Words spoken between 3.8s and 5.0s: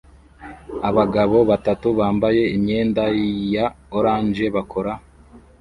orange bakora